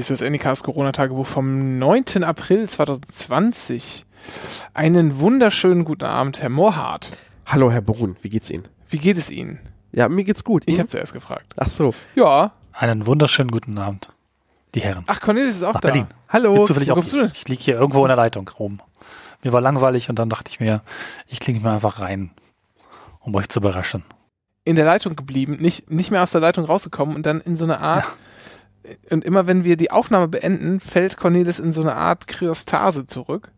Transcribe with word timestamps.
Hier 0.00 0.04
ist 0.14 0.22
das 0.22 0.26
Anycast 0.26 0.64
Corona-Tagebuch 0.64 1.26
vom 1.26 1.78
9. 1.78 2.24
April 2.24 2.66
2020. 2.66 4.06
Einen 4.72 5.18
wunderschönen 5.18 5.84
guten 5.84 6.06
Abend, 6.06 6.40
Herr 6.40 6.48
Mohrhardt. 6.48 7.18
Hallo, 7.44 7.70
Herr 7.70 7.82
Brun, 7.82 8.16
wie 8.22 8.30
geht's 8.30 8.48
Ihnen? 8.48 8.66
Wie 8.88 8.96
geht 8.96 9.18
es 9.18 9.30
Ihnen? 9.30 9.58
Ja, 9.92 10.08
mir 10.08 10.24
geht's 10.24 10.42
gut. 10.42 10.62
Ich 10.64 10.78
habe 10.78 10.88
zuerst 10.88 11.12
gefragt. 11.12 11.52
Ach 11.58 11.68
so. 11.68 11.92
Ja. 12.14 12.52
Einen 12.72 13.04
wunderschönen 13.04 13.50
guten 13.50 13.76
Abend, 13.76 14.08
die 14.74 14.80
Herren. 14.80 15.04
Ach, 15.06 15.20
Cornelis 15.20 15.56
ist 15.56 15.64
auch 15.64 15.74
Nach 15.74 15.82
da. 15.82 15.88
Berlin. 15.88 16.06
Hallo. 16.30 16.64
Zufällig 16.64 16.88
wo 16.88 16.92
auch 16.92 16.96
kommst 16.96 17.12
du 17.12 17.16
hier. 17.18 17.26
denn? 17.26 17.32
Ich 17.34 17.46
liege 17.48 17.62
hier 17.62 17.74
irgendwo 17.74 18.00
in 18.00 18.08
der 18.08 18.16
Leitung 18.16 18.48
rum. 18.58 18.80
Mir 19.42 19.52
war 19.52 19.60
langweilig 19.60 20.08
und 20.08 20.18
dann 20.18 20.30
dachte 20.30 20.48
ich 20.50 20.60
mir, 20.60 20.80
ich 21.26 21.40
klinge 21.40 21.60
mir 21.60 21.72
einfach 21.72 22.00
rein, 22.00 22.30
um 23.20 23.34
euch 23.34 23.50
zu 23.50 23.60
überraschen. 23.60 24.02
In 24.64 24.76
der 24.76 24.86
Leitung 24.86 25.14
geblieben, 25.14 25.58
nicht, 25.60 25.90
nicht 25.90 26.10
mehr 26.10 26.22
aus 26.22 26.30
der 26.30 26.40
Leitung 26.40 26.64
rausgekommen 26.64 27.14
und 27.16 27.26
dann 27.26 27.42
in 27.42 27.54
so 27.54 27.64
eine 27.66 27.80
Art. 27.80 28.06
Und 29.10 29.24
immer 29.24 29.46
wenn 29.46 29.64
wir 29.64 29.76
die 29.76 29.90
Aufnahme 29.90 30.28
beenden, 30.28 30.80
fällt 30.80 31.16
Cornelis 31.16 31.58
in 31.58 31.72
so 31.72 31.82
eine 31.82 31.94
Art 31.94 32.26
Kryostase 32.26 33.06
zurück. 33.06 33.50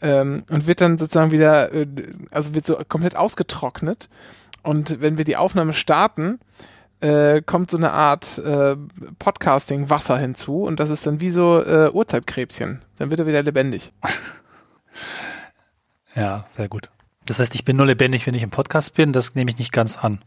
Ähm, 0.00 0.44
und 0.50 0.66
wird 0.66 0.80
dann 0.80 0.98
sozusagen 0.98 1.30
wieder, 1.30 1.72
äh, 1.72 1.86
also 2.30 2.54
wird 2.54 2.66
so 2.66 2.76
komplett 2.88 3.16
ausgetrocknet. 3.16 4.08
Und 4.62 5.00
wenn 5.00 5.16
wir 5.16 5.24
die 5.24 5.36
Aufnahme 5.36 5.72
starten, 5.72 6.40
äh, 7.00 7.42
kommt 7.42 7.70
so 7.70 7.76
eine 7.76 7.92
Art 7.92 8.38
äh, 8.38 8.76
Podcasting-Wasser 9.18 10.18
hinzu 10.18 10.62
und 10.62 10.78
das 10.78 10.90
ist 10.90 11.06
dann 11.06 11.20
wie 11.20 11.30
so 11.30 11.60
äh, 11.60 11.90
Urzeitkrebschen. 11.90 12.80
Dann 12.98 13.10
wird 13.10 13.20
er 13.20 13.26
wieder 13.26 13.42
lebendig. 13.42 13.92
Ja, 16.14 16.44
sehr 16.48 16.68
gut. 16.68 16.90
Das 17.24 17.38
heißt, 17.38 17.54
ich 17.54 17.64
bin 17.64 17.76
nur 17.76 17.86
lebendig, 17.86 18.26
wenn 18.26 18.34
ich 18.34 18.42
im 18.42 18.50
Podcast 18.50 18.94
bin. 18.94 19.12
Das 19.12 19.34
nehme 19.34 19.50
ich 19.50 19.58
nicht 19.58 19.72
ganz 19.72 19.96
an. 19.96 20.22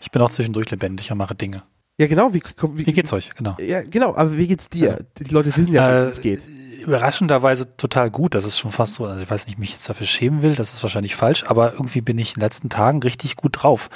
Ich 0.00 0.10
bin 0.10 0.20
auch 0.20 0.30
zwischendurch 0.30 0.70
lebendig 0.70 1.10
und 1.10 1.18
mache 1.18 1.34
Dinge. 1.34 1.62
Ja, 2.00 2.06
genau. 2.06 2.32
Wie, 2.32 2.42
wie, 2.72 2.86
Wie 2.86 2.92
geht's 2.94 3.12
euch? 3.12 3.34
Genau. 3.34 3.58
Ja, 3.60 3.82
genau. 3.82 4.16
Aber 4.16 4.38
wie 4.38 4.46
geht's 4.46 4.70
dir? 4.70 5.04
Die 5.18 5.24
Leute 5.24 5.54
wissen 5.54 5.74
ja, 5.74 6.04
Äh, 6.04 6.06
wie 6.06 6.10
es 6.10 6.20
geht. 6.22 6.40
Überraschenderweise 6.86 7.76
total 7.76 8.10
gut. 8.10 8.34
Das 8.34 8.46
ist 8.46 8.58
schon 8.58 8.72
fast 8.72 8.94
so, 8.94 9.04
also 9.04 9.20
ich 9.20 9.28
weiß 9.30 9.46
nicht, 9.46 9.58
mich 9.58 9.72
jetzt 9.72 9.86
dafür 9.86 10.06
schämen 10.06 10.40
will, 10.40 10.54
das 10.54 10.72
ist 10.72 10.82
wahrscheinlich 10.82 11.14
falsch, 11.14 11.44
aber 11.46 11.74
irgendwie 11.74 12.00
bin 12.00 12.16
ich 12.16 12.30
in 12.30 12.34
den 12.36 12.40
letzten 12.40 12.70
Tagen 12.70 13.02
richtig 13.02 13.36
gut 13.36 13.62
drauf. 13.62 13.90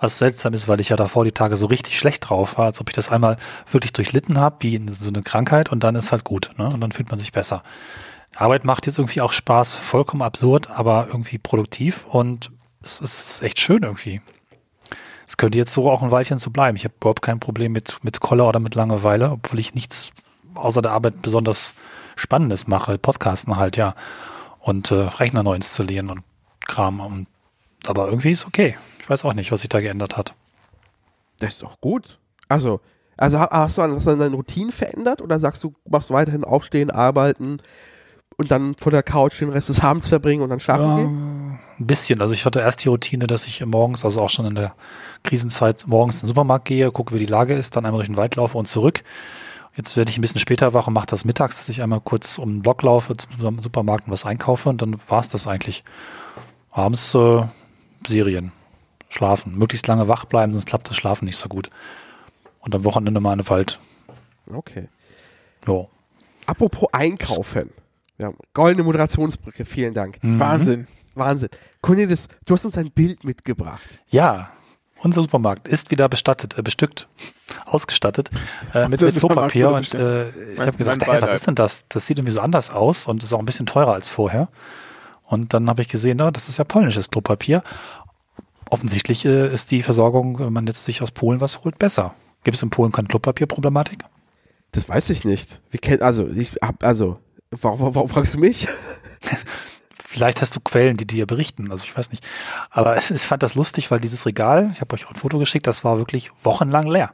Was 0.00 0.18
seltsam 0.18 0.52
ist, 0.52 0.66
weil 0.66 0.80
ich 0.80 0.88
ja 0.88 0.96
davor 0.96 1.24
die 1.24 1.30
Tage 1.30 1.56
so 1.56 1.66
richtig 1.66 1.96
schlecht 1.96 2.28
drauf 2.28 2.58
war, 2.58 2.64
als 2.64 2.80
ob 2.80 2.88
ich 2.88 2.96
das 2.96 3.08
einmal 3.08 3.36
wirklich 3.70 3.92
durchlitten 3.92 4.36
habe, 4.40 4.56
wie 4.58 4.74
in 4.74 4.88
so 4.90 5.10
eine 5.10 5.22
Krankheit 5.22 5.70
und 5.70 5.84
dann 5.84 5.94
ist 5.94 6.10
halt 6.10 6.24
gut, 6.24 6.50
ne? 6.56 6.66
Und 6.66 6.80
dann 6.80 6.90
fühlt 6.90 7.10
man 7.10 7.20
sich 7.20 7.30
besser. 7.30 7.62
Arbeit 8.34 8.64
macht 8.64 8.86
jetzt 8.86 8.98
irgendwie 8.98 9.20
auch 9.20 9.30
Spaß, 9.30 9.74
vollkommen 9.74 10.22
absurd, 10.22 10.70
aber 10.70 11.06
irgendwie 11.06 11.38
produktiv 11.38 12.04
und 12.06 12.50
es 12.82 13.00
ist 13.00 13.42
echt 13.42 13.60
schön 13.60 13.84
irgendwie. 13.84 14.20
Es 15.26 15.36
könnte 15.36 15.58
jetzt 15.58 15.72
so 15.72 15.90
auch 15.90 16.02
ein 16.02 16.10
Weilchen 16.10 16.38
so 16.38 16.50
bleiben. 16.50 16.76
Ich 16.76 16.84
habe 16.84 16.94
überhaupt 17.00 17.22
kein 17.22 17.40
Problem 17.40 17.72
mit, 17.72 17.98
mit 18.02 18.20
Koller 18.20 18.48
oder 18.48 18.60
mit 18.60 18.74
Langeweile, 18.74 19.30
obwohl 19.30 19.58
ich 19.58 19.74
nichts 19.74 20.10
außer 20.54 20.82
der 20.82 20.92
Arbeit 20.92 21.22
besonders 21.22 21.74
Spannendes 22.16 22.66
mache. 22.66 22.98
Podcasten 22.98 23.56
halt, 23.56 23.76
ja. 23.76 23.94
Und 24.60 24.90
äh, 24.90 24.94
Rechner 24.94 25.42
neu 25.42 25.54
installieren 25.54 26.10
und 26.10 26.22
Kram. 26.66 27.00
Und, 27.00 27.26
aber 27.86 28.06
irgendwie 28.08 28.30
ist 28.30 28.46
okay. 28.46 28.76
Ich 29.00 29.10
weiß 29.10 29.24
auch 29.24 29.34
nicht, 29.34 29.52
was 29.52 29.60
sich 29.62 29.68
da 29.68 29.80
geändert 29.80 30.16
hat. 30.16 30.34
Das 31.40 31.54
ist 31.54 31.62
doch 31.62 31.80
gut. 31.80 32.18
Also, 32.48 32.80
also 33.16 33.38
ha- 33.40 33.50
hast 33.50 33.78
du 33.78 33.82
an, 33.82 33.92
an 33.98 34.18
deinen 34.18 34.34
Routinen 34.34 34.72
verändert 34.72 35.22
oder 35.22 35.38
sagst 35.38 35.64
du, 35.64 35.74
machst 35.88 36.10
weiterhin 36.10 36.44
aufstehen, 36.44 36.90
arbeiten 36.90 37.58
und 38.36 38.50
dann 38.50 38.74
vor 38.76 38.90
der 38.90 39.02
Couch 39.02 39.40
den 39.40 39.50
Rest 39.50 39.68
des 39.68 39.80
Abends 39.80 40.08
verbringen 40.08 40.42
und 40.42 40.50
dann 40.50 40.60
schlafen 40.60 40.96
gehen? 40.96 41.58
Ein 41.78 41.86
bisschen. 41.86 42.20
Also 42.20 42.34
ich 42.34 42.44
hatte 42.44 42.60
erst 42.60 42.84
die 42.84 42.88
Routine, 42.88 43.26
dass 43.26 43.46
ich 43.46 43.64
morgens, 43.64 44.04
also 44.04 44.20
auch 44.20 44.30
schon 44.30 44.46
in 44.46 44.54
der 44.54 44.74
Krisenzeit, 45.22 45.84
morgens 45.86 46.16
in 46.16 46.20
den 46.22 46.28
Supermarkt 46.28 46.66
gehe, 46.66 46.90
gucke, 46.90 47.14
wie 47.14 47.20
die 47.20 47.26
Lage 47.26 47.54
ist, 47.54 47.76
dann 47.76 47.84
einmal 47.84 48.00
durch 48.00 48.08
den 48.08 48.16
Wald 48.16 48.36
laufe 48.36 48.58
und 48.58 48.66
zurück. 48.66 49.02
Jetzt 49.76 49.96
werde 49.96 50.10
ich 50.10 50.18
ein 50.18 50.20
bisschen 50.20 50.40
später 50.40 50.72
wach 50.72 50.86
und 50.86 50.92
mache 50.92 51.06
das 51.06 51.24
mittags, 51.24 51.56
dass 51.56 51.68
ich 51.68 51.82
einmal 51.82 52.00
kurz 52.00 52.38
um 52.38 52.50
den 52.50 52.62
Block 52.62 52.82
laufe, 52.82 53.16
zum 53.16 53.58
Supermarkt 53.58 54.06
und 54.06 54.12
was 54.12 54.24
einkaufe 54.24 54.68
und 54.68 54.80
dann 54.82 54.96
war 55.08 55.20
es 55.20 55.28
das 55.28 55.46
eigentlich. 55.46 55.82
Abends 56.70 57.14
äh, 57.14 57.42
Serien, 58.06 58.52
schlafen, 59.08 59.56
möglichst 59.56 59.86
lange 59.86 60.08
wach 60.08 60.24
bleiben, 60.24 60.52
sonst 60.52 60.66
klappt 60.66 60.88
das 60.90 60.96
Schlafen 60.96 61.24
nicht 61.24 61.36
so 61.36 61.48
gut. 61.48 61.70
Und 62.60 62.74
am 62.74 62.84
Wochenende 62.84 63.20
mal 63.20 63.32
in 63.32 63.40
den 63.40 63.48
Wald. 63.48 63.78
Okay. 64.52 64.88
Jo. 65.66 65.88
Apropos 66.46 66.88
Einkaufen. 66.92 67.70
Ja, 68.18 68.32
goldene 68.52 68.84
Moderationsbrücke, 68.84 69.64
vielen 69.64 69.94
Dank. 69.94 70.22
Mhm. 70.22 70.38
Wahnsinn. 70.38 70.86
Wahnsinn. 71.14 71.48
Cornelis, 71.80 72.28
du 72.44 72.54
hast 72.54 72.64
uns 72.64 72.78
ein 72.78 72.90
Bild 72.90 73.24
mitgebracht. 73.24 74.00
Ja, 74.08 74.50
unser 75.04 75.22
Supermarkt 75.22 75.68
ist 75.68 75.90
wieder 75.90 76.08
bestattet, 76.08 76.56
äh, 76.58 76.62
bestückt, 76.62 77.08
ausgestattet 77.66 78.30
äh, 78.72 78.88
mit, 78.88 79.00
mit 79.02 79.16
Klopapier 79.16 79.70
und 79.70 79.94
äh, 79.94 80.28
ich 80.28 80.60
habe 80.60 80.72
gedacht, 80.72 81.06
hey, 81.06 81.20
was 81.20 81.34
ist 81.34 81.46
denn 81.46 81.54
das? 81.54 81.86
Das 81.88 82.06
sieht 82.06 82.18
irgendwie 82.18 82.32
so 82.32 82.40
anders 82.40 82.70
aus 82.70 83.06
und 83.06 83.22
ist 83.22 83.32
auch 83.32 83.38
ein 83.38 83.46
bisschen 83.46 83.66
teurer 83.66 83.92
als 83.92 84.08
vorher. 84.08 84.48
Und 85.24 85.54
dann 85.54 85.68
habe 85.68 85.82
ich 85.82 85.88
gesehen, 85.88 86.18
na, 86.18 86.30
das 86.30 86.48
ist 86.48 86.58
ja 86.58 86.64
polnisches 86.64 87.10
Klopapier. 87.10 87.62
Offensichtlich 88.70 89.24
äh, 89.24 89.52
ist 89.52 89.70
die 89.70 89.82
Versorgung, 89.82 90.38
wenn 90.38 90.52
man 90.52 90.66
jetzt 90.66 90.84
sich 90.84 91.02
aus 91.02 91.10
Polen 91.10 91.40
was 91.40 91.64
holt, 91.64 91.78
besser. 91.78 92.14
Gibt 92.42 92.56
es 92.56 92.62
in 92.62 92.70
Polen 92.70 92.92
keine 92.92 93.08
Klopapierproblematik? 93.08 94.04
Das 94.72 94.88
weiß 94.88 95.10
ich 95.10 95.24
nicht. 95.24 95.60
Wir 95.70 95.80
kennen, 95.80 96.02
also, 96.02 96.28
ich 96.28 96.52
hab, 96.60 96.82
also, 96.82 97.18
warum, 97.62 97.94
warum, 97.94 98.08
fragst 98.08 98.34
du 98.34 98.38
mich? 98.38 98.68
Vielleicht 99.96 100.40
hast 100.40 100.54
du 100.54 100.60
Quellen, 100.60 100.96
die 100.96 101.06
dir 101.06 101.26
berichten, 101.26 101.72
also 101.72 101.84
ich 101.84 101.96
weiß 101.96 102.10
nicht. 102.10 102.24
Aber 102.70 102.96
ich 102.96 103.04
fand 103.04 103.42
das 103.42 103.54
lustig, 103.54 103.90
weil 103.90 104.00
dieses 104.00 104.26
Regal, 104.26 104.70
ich 104.72 104.80
habe 104.80 104.94
euch 104.94 105.06
auch 105.06 105.10
ein 105.10 105.16
Foto 105.16 105.38
geschickt, 105.38 105.66
das 105.66 105.82
war 105.82 105.98
wirklich 105.98 106.30
wochenlang 106.42 106.86
leer. 106.86 107.12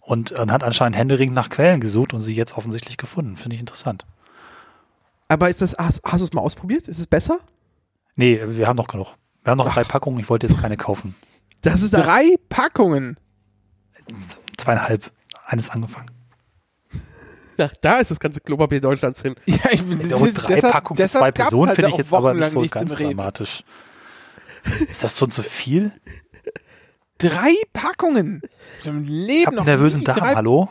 Und, 0.00 0.32
und 0.32 0.52
hat 0.52 0.62
anscheinend 0.62 0.96
händeringend 0.96 1.34
nach 1.34 1.50
Quellen 1.50 1.80
gesucht 1.80 2.12
und 2.12 2.20
sie 2.20 2.34
jetzt 2.34 2.56
offensichtlich 2.56 2.96
gefunden. 2.96 3.36
Finde 3.36 3.54
ich 3.54 3.60
interessant. 3.60 4.06
Aber 5.28 5.48
ist 5.48 5.62
das, 5.62 5.76
hast, 5.78 6.02
hast 6.04 6.20
du 6.20 6.24
es 6.24 6.32
mal 6.32 6.42
ausprobiert? 6.42 6.88
Ist 6.88 6.98
es 6.98 7.06
besser? 7.06 7.38
Nee, 8.14 8.40
wir 8.44 8.68
haben 8.68 8.76
noch 8.76 8.86
genug. 8.86 9.14
Wir 9.42 9.50
haben 9.50 9.58
noch 9.58 9.72
drei 9.72 9.84
Packungen, 9.84 10.18
ich 10.18 10.30
wollte 10.30 10.46
jetzt 10.46 10.60
keine 10.60 10.76
kaufen. 10.76 11.14
Das 11.62 11.82
ist 11.82 11.92
Drei 11.92 12.36
Packungen. 12.48 13.16
Zweieinhalb, 14.56 15.10
eines 15.46 15.70
angefangen. 15.70 16.13
Ach, 17.58 17.72
da 17.80 17.98
ist 17.98 18.10
das 18.10 18.20
ganze 18.20 18.40
Klopapier 18.40 18.80
Deutschlands 18.80 19.22
hin. 19.22 19.34
Ja, 19.46 19.70
ich 19.70 19.82
bin 19.82 20.00
Ja, 20.08 20.16
und 20.16 20.34
drei 20.34 20.60
Packungen 20.60 20.96
für 20.96 21.08
zwei 21.08 21.32
Personen 21.32 21.74
finde 21.74 21.90
ich 21.90 21.96
jetzt 21.96 22.12
aber 22.12 22.34
nicht 22.34 22.50
so 22.50 22.66
ganz 22.66 22.94
dramatisch. 22.94 23.64
Ist 24.88 25.04
das 25.04 25.18
schon 25.18 25.30
zu 25.30 25.42
viel? 25.42 25.92
Drei 27.18 27.54
Packungen. 27.72 28.42
Ich 28.80 28.88
habe 28.88 28.98
im 28.98 29.04
Ich 29.04 29.44
noch 29.46 29.58
einen 29.58 29.66
nervösen 29.66 30.04
Darm, 30.04 30.18
drei 30.18 30.34
hallo? 30.34 30.68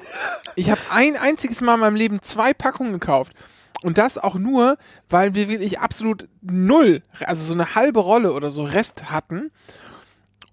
Ich 0.55 0.69
habe 0.69 0.81
ein 0.91 1.15
einziges 1.15 1.61
Mal 1.61 1.75
in 1.75 1.79
meinem 1.79 1.95
Leben 1.95 2.21
zwei 2.21 2.53
Packungen 2.53 2.93
gekauft. 2.93 3.33
Und 3.81 3.97
das 3.97 4.17
auch 4.17 4.35
nur, 4.35 4.77
weil 5.09 5.35
wir 5.35 5.49
wirklich 5.49 5.79
absolut 5.79 6.29
null, 6.41 7.01
also 7.25 7.43
so 7.43 7.53
eine 7.53 7.75
halbe 7.75 7.99
Rolle 7.99 8.33
oder 8.33 8.49
so 8.49 8.63
Rest 8.63 9.11
hatten. 9.11 9.51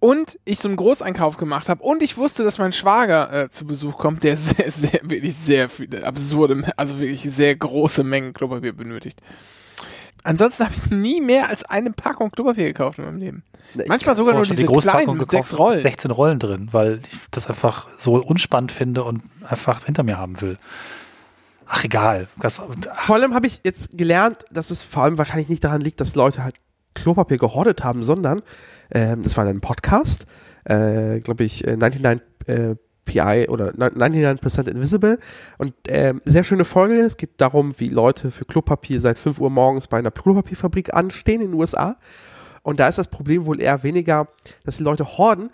Und 0.00 0.38
ich 0.47 0.59
so 0.59 0.69
einen 0.69 0.77
Großeinkauf 0.77 1.37
gemacht 1.37 1.69
habe. 1.69 1.83
Und 1.83 2.03
ich 2.03 2.16
wusste, 2.16 2.43
dass 2.43 2.56
mein 2.59 2.72
Schwager 2.72 3.33
äh, 3.33 3.50
zu 3.50 3.66
Besuch 3.66 3.99
kommt, 3.99 4.25
der 4.25 4.37
sehr, 4.38 4.71
sehr, 4.72 5.00
wirklich 5.03 5.37
sehr 5.37 5.69
viele 5.69 6.05
absurde, 6.05 6.65
also 6.77 6.99
wirklich 6.99 7.22
sehr 7.22 7.55
große 7.55 8.03
Mengen 8.03 8.33
Klopapier 8.33 8.72
benötigt. 8.72 9.21
Ansonsten 10.22 10.65
habe 10.65 10.75
ich 10.75 10.91
nie 10.91 11.21
mehr 11.21 11.49
als 11.49 11.65
eine 11.65 11.93
Packung 11.93 12.31
Klopapier 12.31 12.66
gekauft 12.66 12.99
in 12.99 13.06
meinem 13.06 13.19
Leben. 13.19 13.43
Manchmal 13.87 14.16
sogar 14.16 14.34
nur 14.34 14.44
diese 14.44 14.66
die 14.66 14.77
kleinen 14.77 15.16
mit 15.16 15.31
sechs 15.31 15.56
Rollen. 15.56 15.77
mit 15.77 15.83
16 15.83 16.11
Rollen 16.11 16.38
drin, 16.38 16.69
weil 16.72 17.00
ich 17.11 17.19
das 17.31 17.47
einfach 17.47 17.88
so 17.99 18.17
unspannend 18.17 18.72
finde 18.72 19.05
und 19.05 19.22
einfach 19.44 19.84
hinter 19.84 20.03
mir 20.03 20.19
haben 20.19 20.41
will. 20.41 20.59
Ach, 21.67 21.84
egal. 21.84 22.28
Das, 22.41 22.61
ach, 22.61 23.05
Vor 23.06 23.17
allem 23.17 23.32
habe 23.32 23.47
ich 23.47 23.61
jetzt 23.65 23.97
gelernt, 23.97 24.38
dass 24.50 24.71
es 24.71 24.82
vor 24.82 25.05
allem 25.05 25.19
wahrscheinlich 25.19 25.49
nicht 25.49 25.62
daran 25.62 25.81
liegt, 25.81 26.00
dass 26.00 26.17
Leute 26.17 26.43
halt 26.43 26.56
Klopapier 26.94 27.38
gehortet 27.38 27.85
haben, 27.85 28.03
sondern 28.03 28.43
ähm, 28.92 29.22
das 29.22 29.37
war 29.37 29.46
ein 29.46 29.60
Podcast, 29.60 30.26
äh, 30.64 31.19
glaube 31.20 31.44
ich, 31.44 31.66
äh, 31.66 31.76
99 31.76 32.22
äh, 32.46 32.75
PI 33.06 33.48
oder 33.48 33.70
99% 33.72 34.69
Invisible 34.69 35.19
und 35.58 35.75
ähm, 35.88 36.20
sehr 36.25 36.44
schöne 36.44 36.64
Folge. 36.64 37.00
Es 37.00 37.16
geht 37.16 37.40
darum, 37.40 37.75
wie 37.78 37.88
Leute 37.88 38.31
für 38.31 38.44
Klopapier 38.44 39.00
seit 39.00 39.19
5 39.19 39.40
Uhr 39.40 39.50
morgens 39.50 39.88
bei 39.88 39.98
einer 39.98 40.10
Klopapierfabrik 40.12 40.94
anstehen 40.94 41.40
in 41.40 41.50
den 41.52 41.54
USA. 41.58 41.96
Und 42.62 42.78
da 42.78 42.88
ist 42.88 42.98
das 42.98 43.08
Problem 43.08 43.46
wohl 43.46 43.60
eher 43.60 43.82
weniger, 43.82 44.28
dass 44.64 44.76
die 44.76 44.82
Leute 44.84 45.04
horden, 45.04 45.50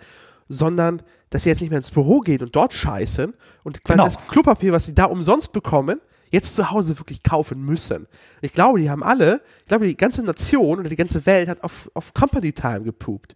sondern 0.49 1.01
dass 1.29 1.43
sie 1.43 1.49
jetzt 1.49 1.61
nicht 1.61 1.69
mehr 1.69 1.77
ins 1.77 1.91
Büro 1.91 2.19
gehen 2.19 2.41
und 2.41 2.55
dort 2.55 2.73
scheißen 2.73 3.33
und 3.63 3.83
quasi 3.83 3.97
Genau. 3.97 4.03
das 4.05 4.17
Klopapier, 4.27 4.71
was 4.71 4.85
sie 4.85 4.93
da 4.93 5.05
umsonst 5.05 5.51
bekommen, 5.51 5.99
jetzt 6.29 6.55
zu 6.55 6.71
Hause 6.71 6.97
wirklich 6.99 7.23
kaufen 7.23 7.63
müssen. 7.63 8.07
Ich 8.41 8.53
glaube, 8.53 8.79
die 8.79 8.89
haben 8.89 9.03
alle, 9.03 9.41
ich 9.59 9.65
glaube, 9.65 9.87
die 9.87 9.97
ganze 9.97 10.23
Nation 10.23 10.79
oder 10.79 10.89
die 10.89 10.95
ganze 10.95 11.25
Welt 11.25 11.49
hat 11.49 11.63
auf, 11.63 11.89
auf 11.93 12.13
Company 12.13 12.53
Time 12.53 12.81
gepupt. 12.81 13.35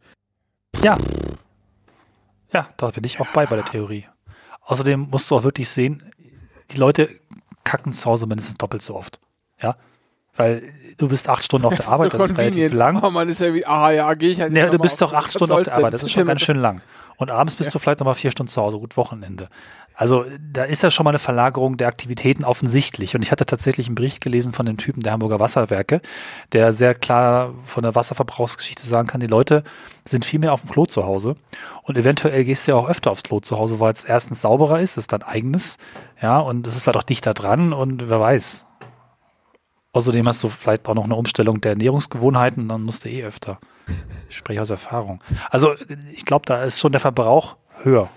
ja. 0.84 0.98
Ja, 2.54 2.68
da 2.76 2.90
bin 2.90 3.06
ich 3.06 3.18
auch 3.22 3.28
bei 3.28 3.46
bei 3.46 3.56
der 3.56 3.64
Theorie. 3.64 4.06
Außerdem 4.62 5.08
musst 5.10 5.32
du 5.32 5.38
auch 5.38 5.44
wirklich 5.44 5.70
sehen, 5.70 6.04
die 6.72 6.78
Leute 6.78 7.08
kacken 7.64 7.94
zu 7.94 8.06
Hause 8.06 8.28
mindestens 8.28 8.56
doppelt 8.56 8.82
so 8.82 8.96
oft. 8.96 9.20
Ja. 9.62 9.78
Weil 10.36 10.74
du 10.98 11.08
bist 11.08 11.28
acht 11.28 11.44
Stunden 11.44 11.68
auf 11.68 11.76
der 11.76 11.88
Arbeit, 11.90 12.14
das 12.14 12.32
ist 12.32 12.38
relativ 12.38 12.74
lang. 12.74 13.02
Oh, 13.04 13.10
man 13.10 13.28
ist 13.28 13.42
ja 13.42 13.54
wie, 13.54 13.66
ah 13.66 13.92
ja, 13.92 14.14
gehe 14.14 14.30
ich 14.30 14.40
halt. 14.42 14.54
Ja, 14.54 14.66
noch 14.66 14.72
du 14.72 14.80
bist 14.80 15.02
doch 15.02 15.14
acht 15.14 15.30
Stunden 15.30 15.54
auf 15.54 15.64
der? 15.64 15.76
Arbeit, 15.76 15.94
das 15.94 16.04
ist 16.04 16.12
schon 16.12 16.26
ganz 16.26 16.42
schön 16.46 16.58
lang. 16.58 16.82
Und 17.18 17.30
abends 17.30 17.56
bist 17.56 17.74
du 17.76 17.80
vielleicht 17.80 18.00
nochmal 18.00 18.16
vier 18.16 18.32
Stunden 18.32 18.50
zu 18.50 18.62
Hause, 18.62 18.80
gut 18.80 18.98
Wochenende. 18.98 19.50
Also 19.96 20.26
da 20.52 20.64
ist 20.64 20.84
ja 20.84 20.90
schon 20.90 21.04
mal 21.04 21.12
eine 21.12 21.20
Verlagerung 21.20 21.78
der 21.78 21.88
Aktivitäten 21.88 22.44
offensichtlich. 22.44 23.16
Und 23.16 23.22
ich 23.22 23.32
hatte 23.32 23.46
tatsächlich 23.46 23.88
einen 23.88 23.96
Bericht 23.96 24.22
gelesen 24.22 24.54
von 24.54 24.66
dem 24.66 24.78
Typen 24.78 25.02
der 25.02 25.12
Hamburger 25.12 25.40
Wasserwerke, 25.40 26.02
der 26.54 26.74
sehr 26.74 26.96
klar 26.96 27.54
von 27.66 27.84
der 27.84 27.94
Wasserverbrauchsgeschichte 27.94 28.86
sagen 28.86 29.08
kann, 29.08 29.22
die 29.22 29.28
Leute 29.28 29.64
sind 30.08 30.26
viel 30.26 30.40
mehr 30.40 30.54
auf 30.54 30.62
dem 30.62 30.72
Klo 30.72 30.86
zu 30.86 31.06
Hause. 31.06 31.36
Und 31.84 31.98
eventuell 31.98 32.44
gehst 32.46 32.68
du 32.68 32.72
ja 32.72 32.78
auch 32.78 32.90
öfter 32.90 33.12
aufs 33.12 33.24
Klo 33.24 33.40
zu 33.40 33.58
Hause, 33.58 33.80
weil 33.80 33.94
es 33.94 34.04
erstens 34.04 34.42
sauberer 34.42 34.80
ist, 34.80 34.98
ist 34.98 35.14
dein 35.14 35.24
eigenes, 35.24 35.78
ja, 36.22 36.40
und 36.40 36.66
es 36.66 36.76
ist 36.76 36.88
halt 36.88 36.98
auch 36.98 37.04
dichter 37.04 37.34
dran 37.34 37.74
und 37.74 38.10
wer 38.10 38.20
weiß. 38.20 38.66
Außerdem 39.94 40.28
hast 40.28 40.44
du 40.44 40.50
vielleicht 40.50 40.88
auch 40.88 40.96
noch 40.96 41.04
eine 41.04 41.16
Umstellung 41.16 41.60
der 41.60 41.72
Ernährungsgewohnheiten, 41.72 42.70
dann 42.70 42.84
musst 42.84 43.04
du 43.04 43.10
eh 43.10 43.24
öfter. 43.24 43.60
Ich 44.30 44.38
spreche 44.38 44.62
aus 44.62 44.70
Erfahrung. 44.70 45.22
Also 45.50 45.74
ich 46.14 46.26
glaube, 46.26 46.46
da 46.46 46.64
ist 46.64 46.80
schon 46.80 46.94
der 46.94 47.02
Verbrauch 47.02 47.58
höher. 47.84 48.10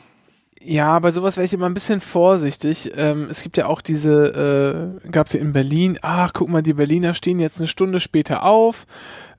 Ja, 0.63 0.99
bei 0.99 1.11
sowas 1.11 1.37
wäre 1.37 1.45
ich 1.45 1.53
immer 1.53 1.67
ein 1.67 1.75
bisschen 1.75 2.01
vorsichtig. 2.01 2.93
Ähm, 2.97 3.27
es 3.31 3.43
gibt 3.43 3.57
ja 3.57 3.67
auch 3.67 3.81
diese, 3.81 5.01
äh, 5.05 5.11
gab 5.11 5.27
es 5.27 5.35
ja 5.35 5.41
in 5.41 5.53
Berlin, 5.53 5.99
ach, 6.01 6.33
guck 6.33 6.49
mal, 6.49 6.63
die 6.63 6.73
Berliner 6.73 7.13
stehen 7.13 7.39
jetzt 7.39 7.59
eine 7.59 7.69
Stunde 7.69 8.01
später 8.01 8.45
auf, 8.45 8.87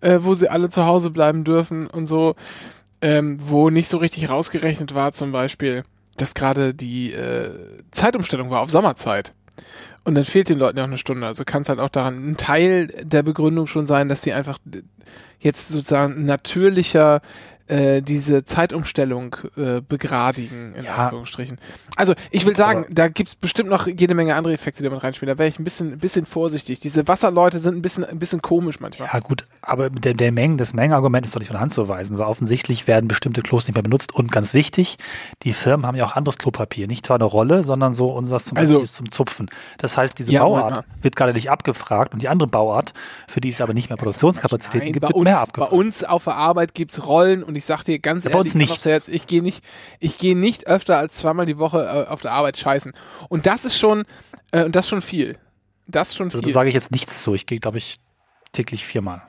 äh, 0.01 0.19
wo 0.21 0.35
sie 0.35 0.49
alle 0.49 0.69
zu 0.69 0.85
Hause 0.85 1.09
bleiben 1.09 1.43
dürfen 1.43 1.87
und 1.87 2.05
so, 2.05 2.35
ähm, 3.01 3.39
wo 3.41 3.69
nicht 3.69 3.87
so 3.87 3.97
richtig 3.97 4.29
rausgerechnet 4.29 4.93
war 4.93 5.13
zum 5.13 5.31
Beispiel, 5.31 5.83
dass 6.17 6.35
gerade 6.35 6.73
die 6.73 7.13
äh, 7.13 7.49
Zeitumstellung 7.91 8.51
war 8.51 8.61
auf 8.61 8.69
Sommerzeit. 8.71 9.33
Und 10.03 10.13
dann 10.13 10.25
fehlt 10.25 10.49
den 10.49 10.59
Leuten 10.59 10.77
ja 10.77 10.83
auch 10.83 10.87
eine 10.87 10.99
Stunde. 10.99 11.25
Also 11.25 11.43
kann 11.43 11.63
es 11.63 11.69
halt 11.69 11.79
auch 11.79 11.89
daran 11.89 12.31
ein 12.31 12.37
Teil 12.37 12.87
der 13.01 13.23
Begründung 13.23 13.65
schon 13.65 13.87
sein, 13.87 14.07
dass 14.07 14.21
sie 14.21 14.33
einfach 14.33 14.59
jetzt 15.39 15.69
sozusagen 15.69 16.25
natürlicher 16.25 17.21
äh, 17.67 18.01
diese 18.01 18.45
Zeitumstellung 18.45 19.35
äh, 19.57 19.81
begradigen, 19.81 20.73
in 20.75 20.85
Ja. 20.85 20.95
Anführungsstrichen. 21.05 21.57
Also 21.95 22.13
ich 22.31 22.45
will 22.45 22.55
sagen, 22.55 22.85
da 22.91 23.07
gibt's 23.07 23.35
bestimmt 23.35 23.69
noch 23.69 23.87
jede 23.87 24.13
Menge 24.13 24.35
andere 24.35 24.53
Effekte, 24.53 24.83
die 24.83 24.89
man 24.89 24.99
reinspielen. 24.99 25.33
Da 25.33 25.39
wäre 25.39 25.49
ich 25.49 25.57
ein 25.59 25.63
bisschen, 25.63 25.93
ein 25.93 25.99
bisschen 25.99 26.25
vorsichtig. 26.25 26.79
Diese 26.79 27.07
Wasserleute 27.07 27.59
sind 27.59 27.75
ein 27.75 27.81
bisschen, 27.81 28.05
ein 28.05 28.19
bisschen 28.19 28.41
komisch 28.41 28.79
manchmal. 28.79 29.09
Ja 29.11 29.19
gut, 29.19 29.47
aber 29.61 29.89
der, 29.89 30.13
der 30.13 30.31
Mengen, 30.31 30.57
das 30.57 30.73
Mengenargument 30.73 31.25
ist 31.25 31.35
doch 31.35 31.39
nicht 31.39 31.47
von 31.49 31.59
Hand 31.59 31.73
zu 31.73 31.87
weisen, 31.89 32.17
weil 32.17 32.25
offensichtlich 32.27 32.87
werden 32.87 33.07
bestimmte 33.07 33.41
Klos 33.41 33.67
nicht 33.67 33.75
mehr 33.75 33.83
benutzt 33.83 34.13
und 34.13 34.31
ganz 34.31 34.53
wichtig, 34.53 34.97
die 35.43 35.53
Firmen 35.53 35.85
haben 35.87 35.95
ja 35.95 36.05
auch 36.05 36.15
anderes 36.15 36.37
Klopapier, 36.37 36.87
nicht 36.87 37.09
nur 37.09 37.15
eine 37.15 37.25
Rolle, 37.25 37.63
sondern 37.63 37.93
so 37.93 38.09
unseres 38.09 38.45
zum 38.45 38.57
Also- 38.57 38.73
Beispiel 38.75 38.83
ist 38.83 38.95
zum 38.95 39.11
Zupfen. 39.11 39.49
Das 39.77 39.97
heißt, 39.97 40.19
diese 40.19 40.31
Ja, 40.31 40.41
Bauart 40.43 40.83
wird 41.01 41.15
gerade 41.15 41.33
nicht 41.33 41.49
abgefragt 41.49 42.13
und 42.13 42.21
die 42.21 42.29
andere 42.29 42.47
Bauart, 42.47 42.93
für 43.27 43.41
die 43.41 43.49
es 43.49 43.59
aber 43.61 43.73
nicht 43.73 43.89
mehr 43.89 43.97
Produktionskapazitäten 43.97 44.79
Nein, 44.87 44.93
gibt, 44.93 45.01
bei 45.01 45.07
wird 45.09 45.15
uns, 45.17 45.23
mehr 45.25 45.33
bei 45.35 45.41
abgefragt. 45.41 45.71
uns 45.73 46.03
auf 46.03 46.23
der 46.25 46.35
Arbeit 46.35 46.73
gibt's 46.75 47.05
Rollen 47.07 47.41
und 47.43 47.54
ich 47.55 47.65
sag 47.65 47.83
dir 47.83 47.99
ganz 47.99 48.25
Ja, 48.25 48.31
ehrlich, 48.31 48.55
nicht. 48.55 48.85
Herz, 48.85 49.07
ich 49.07 49.27
gehe 49.27 49.41
nicht, 49.41 49.63
ich 49.99 50.17
gehe 50.17 50.35
nicht 50.37 50.67
öfter 50.67 50.97
als 50.97 51.15
zweimal 51.15 51.45
die 51.45 51.57
Woche 51.57 52.05
äh, 52.07 52.11
auf 52.11 52.21
der 52.21 52.31
Arbeit 52.31 52.57
scheißen. 52.57 52.93
Und 53.29 53.45
das 53.45 53.65
ist 53.65 53.77
schon, 53.77 54.03
äh, 54.51 54.63
und 54.63 54.75
das 54.75 54.85
ist 54.85 54.89
schon 54.89 55.01
viel. 55.01 55.37
Das 55.87 56.15
schon 56.15 56.27
Also 56.27 56.41
da 56.41 56.45
viel. 56.45 56.53
sage 56.53 56.69
ich 56.69 56.75
jetzt 56.75 56.91
nichts 56.91 57.21
zu. 57.23 57.33
Ich 57.35 57.45
gehe, 57.45 57.59
glaube 57.59 57.77
ich, 57.77 57.97
täglich 58.51 58.85
viermal 58.85 59.21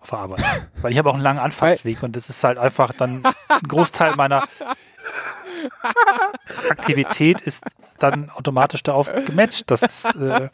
auf 0.00 0.10
der 0.10 0.18
Arbeit. 0.20 0.40
Weil 0.80 0.92
ich 0.92 0.98
habe 0.98 1.10
auch 1.10 1.14
einen 1.14 1.22
langen 1.22 1.38
Anfahrtsweg 1.40 2.02
und 2.02 2.16
das 2.16 2.28
ist 2.30 2.42
halt 2.44 2.58
einfach 2.58 2.92
dann 2.92 3.22
ein 3.48 3.62
Großteil 3.68 4.16
meiner 4.16 4.46
Aktivität 6.70 7.40
ist 7.40 7.64
dann 7.98 8.30
automatisch 8.30 8.82
darauf 8.82 9.10
gematcht, 9.26 9.70
dass 9.70 9.80
das 9.80 10.04
äh, 10.14 10.48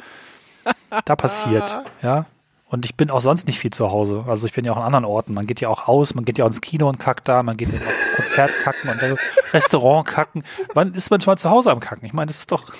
da 1.05 1.17
passiert. 1.17 1.79
Ja. 2.03 2.27
Und 2.69 2.85
ich 2.85 2.97
bin 2.97 3.11
auch 3.11 3.21
sonst 3.21 3.47
nicht 3.47 3.61
viel 3.61 3.73
zu 3.73 3.93
Hause. 3.93 4.25
Also 4.27 4.47
ich 4.47 4.53
bin 4.53 4.65
ja 4.65 4.73
auch 4.73 4.77
an 4.77 4.83
anderen 4.83 5.05
Orten. 5.05 5.35
Man 5.35 5.47
geht 5.47 5.61
ja 5.61 5.69
auch 5.69 5.87
aus, 5.87 6.15
man 6.15 6.25
geht 6.25 6.39
ja 6.39 6.45
auch 6.45 6.49
ins 6.49 6.61
Kino 6.61 6.89
und 6.89 6.99
kackt 6.99 7.29
da, 7.29 7.43
man 7.43 7.57
geht 7.57 7.73
ja 7.73 7.79
auf 7.79 7.95
Konzert 8.17 8.51
kacken 8.65 8.91
und 8.91 9.19
Restaurant 9.53 10.09
kacken. 10.09 10.43
Wann 10.75 10.93
ist 10.95 11.11
man 11.11 11.21
schon 11.21 11.33
mal 11.33 11.37
zu 11.37 11.51
Hause 11.51 11.71
am 11.71 11.79
Kacken? 11.79 12.05
Ich 12.05 12.13
meine, 12.13 12.27
das 12.27 12.39
ist 12.39 12.51
doch 12.51 12.73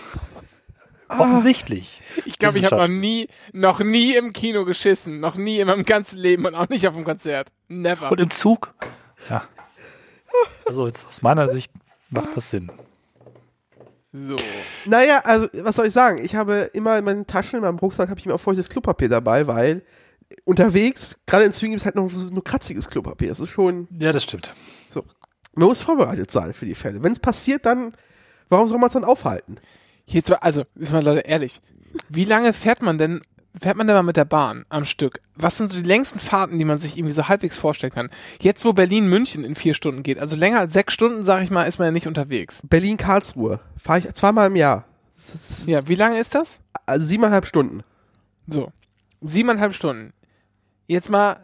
offensichtlich. 1.09 2.03
ich 2.25 2.39
glaube, 2.39 2.59
ich 2.59 2.65
habe 2.65 2.77
noch 2.77 2.89
nie, 2.89 3.29
noch 3.53 3.79
nie 3.79 4.17
im 4.17 4.33
Kino 4.33 4.65
geschissen. 4.65 5.21
Noch 5.21 5.37
nie 5.37 5.61
in 5.61 5.69
meinem 5.69 5.85
ganzen 5.85 6.19
Leben 6.19 6.47
und 6.47 6.57
auch 6.57 6.69
nicht 6.69 6.89
auf 6.89 6.95
dem 6.95 7.05
Konzert. 7.05 7.53
Never. 7.69 8.11
Und 8.11 8.21
im 8.21 8.31
Zug? 8.31 8.75
Ja. 9.31 9.45
Also 10.67 10.87
jetzt 10.87 11.07
aus 11.07 11.23
meiner 11.23 11.49
Sicht 11.49 11.71
macht 12.11 12.37
das 12.37 12.51
Sinn. 12.51 12.71
So. 14.17 14.37
Naja, 14.87 15.21
also, 15.25 15.49
was 15.63 15.77
soll 15.77 15.87
ich 15.87 15.93
sagen? 15.93 16.19
Ich 16.25 16.35
habe 16.35 16.71
immer 16.73 16.99
in 16.99 17.05
meinen 17.05 17.27
Taschen, 17.27 17.57
in 17.57 17.63
meinem 17.63 17.79
Rucksack, 17.79 18.09
habe 18.09 18.19
ich 18.19 18.27
immer 18.27 18.35
auch 18.37 18.41
feuchtes 18.41 18.69
Klopapier 18.69 19.09
dabei, 19.09 19.47
weil 19.47 19.83
unterwegs, 20.45 21.17
gerade 21.27 21.45
in 21.45 21.53
Zügen, 21.53 21.73
gibt 21.73 21.81
es 21.81 21.87
halt 21.87 21.95
noch 21.97 22.11
so 22.11 22.29
nur 22.33 22.43
kratziges 22.43 22.89
Klopapier. 22.89 23.29
Das 23.29 23.41
ist 23.41 23.51
schon 23.51 23.87
Ja, 23.91 24.13
das 24.13 24.25
stimmt. 24.25 24.53
so. 24.91 25.05
Man 25.55 25.69
muss 25.69 25.81
vorbereitet 25.83 26.31
sein 26.31 26.53
für 26.53 26.67
die 26.67 26.75
Fälle. 26.75 27.03
Wenn 27.03 27.13
es 27.13 27.21
passiert, 27.21 27.65
dann, 27.65 27.93
warum 28.49 28.69
soll 28.69 28.79
man 28.79 28.89
es 28.89 28.93
dann 28.93 29.05
aufhalten? 29.05 29.57
Jetzt 30.07 30.29
mal, 30.31 30.37
also, 30.37 30.65
ist 30.75 30.93
mal 30.93 31.03
Leute 31.03 31.21
ehrlich. 31.21 31.61
Wie 32.09 32.25
lange 32.25 32.53
fährt 32.53 32.83
man 32.83 32.99
denn, 32.99 33.21
fährt 33.61 33.77
man 33.77 33.87
denn 33.87 33.97
mal 33.97 34.03
mit 34.03 34.17
der 34.17 34.25
Bahn 34.25 34.65
am 34.69 34.85
Stück? 34.85 35.21
Was 35.35 35.57
sind 35.59 35.71
so 35.71 35.77
die 35.77 35.83
längsten 35.87 36.19
Fahrten, 36.19 36.59
die 36.59 36.65
man 36.65 36.79
sich 36.79 36.97
irgendwie 36.97 37.13
so 37.13 37.29
halbwegs 37.29 37.57
vorstellen 37.57 37.93
kann? 37.93 38.11
Jetzt, 38.41 38.65
wo 38.65 38.73
Berlin-München 38.73 39.45
in 39.45 39.55
vier 39.57 39.75
Stunden 39.75 40.03
geht, 40.03 40.19
also 40.19 40.37
länger 40.37 40.61
als 40.61 40.73
sechs 40.73 40.93
Stunden, 40.95 41.23
sag 41.25 41.43
ich 41.43 41.51
mal, 41.51 41.65
ist 41.65 41.79
man 41.79 41.87
ja 41.87 41.93
nicht 41.93 42.07
unterwegs. 42.07 42.63
Berlin-Karlsruhe. 42.69 43.61
Fahre 43.77 44.01
ich 44.01 44.13
zweimal 44.15 44.49
im 44.49 44.57
Jahr. 44.57 44.85
Ja, 45.67 45.87
wie 45.89 45.95
lange 45.95 46.19
ist 46.19 46.35
das? 46.35 46.61
also 46.85 47.07
siebeneinhalb 47.07 47.47
Stunden. 47.47 47.83
So. 48.47 48.71
Siebeneinhalb 49.23 49.75
Stunden. 49.75 50.13
Jetzt 50.87 51.11
mal 51.11 51.37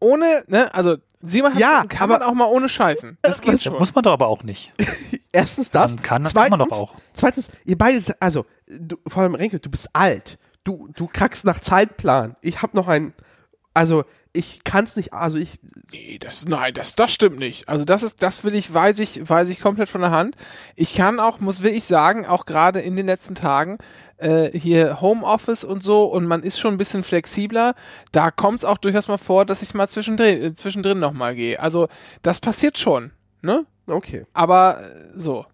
ohne, 0.00 0.24
ne, 0.48 0.72
also 0.74 0.96
siebeneinhalb 1.22 1.60
Ja, 1.60 1.68
Stunden 1.78 1.88
kann 1.88 2.10
aber- 2.10 2.18
man 2.24 2.28
auch 2.28 2.34
mal 2.34 2.46
ohne 2.46 2.68
scheißen. 2.68 3.18
Das 3.22 3.42
geht 3.42 3.54
Das 3.54 3.62
schon. 3.62 3.74
muss 3.78 3.94
man 3.94 4.02
doch 4.02 4.12
aber 4.12 4.26
auch 4.28 4.42
nicht. 4.42 4.72
Erstens 5.32 5.70
das. 5.70 5.92
Man 5.94 6.02
kann, 6.02 6.22
das 6.24 6.32
zweitens, 6.32 6.50
kann 6.50 6.58
man 6.58 6.68
doch 6.68 6.76
auch. 6.76 6.94
Zweitens, 7.12 7.48
ihr 7.64 7.78
beide, 7.78 8.02
also, 8.18 8.46
du, 8.66 8.96
vor 9.06 9.22
allem 9.22 9.34
Renke, 9.36 9.60
du 9.60 9.70
bist 9.70 9.88
alt. 9.94 10.38
Du, 10.64 10.88
du 10.94 11.06
krackst 11.06 11.44
nach 11.44 11.58
Zeitplan. 11.58 12.36
Ich 12.42 12.62
habe 12.62 12.76
noch 12.76 12.88
ein, 12.88 13.14
also, 13.74 14.04
ich 14.32 14.62
kann 14.64 14.84
es 14.84 14.96
nicht, 14.96 15.12
also 15.12 15.38
ich, 15.38 15.58
Nee, 15.92 16.18
das, 16.18 16.44
nein, 16.46 16.72
das, 16.74 16.94
das 16.94 17.12
stimmt 17.12 17.38
nicht. 17.38 17.68
Also 17.68 17.84
das 17.84 18.02
ist, 18.02 18.22
das 18.22 18.44
will 18.44 18.54
ich, 18.54 18.72
weiß 18.72 19.00
ich, 19.00 19.28
weiß 19.28 19.48
ich 19.48 19.60
komplett 19.60 19.88
von 19.88 20.02
der 20.02 20.12
Hand. 20.12 20.36
Ich 20.76 20.94
kann 20.94 21.18
auch, 21.18 21.40
muss 21.40 21.62
will 21.62 21.74
ich 21.74 21.84
sagen, 21.84 22.26
auch 22.26 22.46
gerade 22.46 22.80
in 22.80 22.96
den 22.96 23.06
letzten 23.06 23.34
Tagen, 23.34 23.78
äh, 24.18 24.56
hier 24.56 25.00
Homeoffice 25.00 25.64
und 25.64 25.82
so 25.82 26.04
und 26.04 26.26
man 26.26 26.42
ist 26.42 26.60
schon 26.60 26.74
ein 26.74 26.78
bisschen 26.78 27.02
flexibler. 27.02 27.74
Da 28.12 28.30
kommt 28.30 28.58
es 28.58 28.64
auch 28.64 28.78
durchaus 28.78 29.08
mal 29.08 29.18
vor, 29.18 29.44
dass 29.44 29.62
ich 29.62 29.74
mal 29.74 29.88
zwischendrin, 29.88 30.42
äh, 30.42 30.54
zwischendrin 30.54 31.00
nochmal 31.00 31.34
gehe. 31.34 31.58
Also 31.58 31.88
das 32.22 32.38
passiert 32.38 32.78
schon, 32.78 33.10
ne? 33.42 33.66
okay. 33.86 34.26
Aber 34.32 34.80
äh, 34.80 35.18
so. 35.18 35.46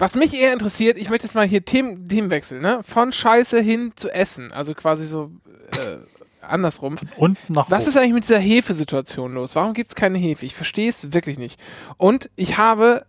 Was 0.00 0.14
mich 0.14 0.34
eher 0.34 0.52
interessiert, 0.52 0.96
ich 0.96 1.10
möchte 1.10 1.26
jetzt 1.26 1.34
mal 1.34 1.46
hier 1.46 1.64
Themen, 1.64 2.08
Themenwechsel, 2.08 2.60
ne? 2.60 2.80
Von 2.84 3.12
Scheiße 3.12 3.60
hin 3.60 3.92
zu 3.96 4.08
Essen. 4.10 4.50
Also 4.50 4.74
quasi 4.74 5.04
so 5.06 5.30
äh, 5.72 5.98
andersrum. 6.40 6.96
Unten 7.16 7.52
nach 7.52 7.70
Was 7.70 7.84
oben. 7.84 7.88
ist 7.90 7.96
eigentlich 7.98 8.14
mit 8.14 8.24
dieser 8.24 8.38
Hefesituation 8.38 9.32
los? 9.34 9.54
Warum 9.54 9.74
gibt 9.74 9.90
es 9.90 9.94
keine 9.94 10.18
Hefe? 10.18 10.46
Ich 10.46 10.54
verstehe 10.54 10.88
es 10.88 11.12
wirklich 11.12 11.38
nicht. 11.38 11.60
Und 11.98 12.30
ich 12.34 12.56
habe 12.56 13.04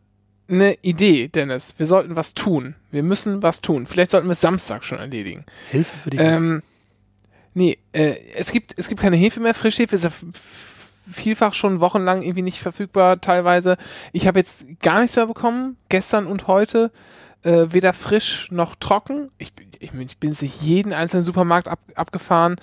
eine 0.50 0.76
Idee, 0.82 1.30
Dennis. 1.30 1.76
Wir 1.78 1.86
sollten 1.88 2.16
was 2.18 2.34
tun. 2.34 2.76
Wir 2.92 3.04
müssen 3.04 3.42
was 3.42 3.62
tun. 3.62 3.88
Vielleicht 3.88 4.12
sollten 4.12 4.28
wir 4.28 4.34
es 4.34 4.42
Samstag 4.42 4.84
schon 4.84 5.00
erledigen. 5.00 5.46
Hilfe 5.72 5.98
für 5.98 6.10
die 6.10 6.18
Ähm, 6.18 6.62
nee, 7.54 7.78
äh, 7.94 8.16
es 8.36 8.52
gibt, 8.52 8.74
es 8.78 8.90
gibt 8.90 9.00
keine 9.02 9.16
Hefe 9.16 9.40
mehr. 9.40 9.54
Frischhefe 9.54 9.96
ist 9.96 10.04
ja 10.04 10.12
vielfach 11.10 11.54
schon 11.54 11.80
wochenlang 11.80 12.22
irgendwie 12.22 12.42
nicht 12.42 12.60
verfügbar, 12.60 13.22
teilweise. 13.22 13.78
Ich 14.12 14.28
habe 14.28 14.40
jetzt 14.40 14.66
gar 14.82 15.02
nichts 15.02 15.16
mehr 15.16 15.28
bekommen, 15.28 15.78
gestern 15.90 16.28
und 16.28 16.48
heute. 16.48 16.92
Äh, 17.44 17.74
weder 17.74 17.94
frisch 17.94 18.50
noch 18.52 18.76
trocken. 18.76 19.32
Ich, 19.40 19.54
bin- 19.56 19.68
ich, 19.80 19.92
bin- 19.92 20.02
ich 20.02 20.18
bin 20.20 20.30
jetzt 20.30 20.44
nicht 20.44 20.62
jeden 20.62 20.94
einzelnen 20.94 21.24
Supermarkt 21.24 21.68
ab, 21.68 21.80
abgefahren. 21.96 22.56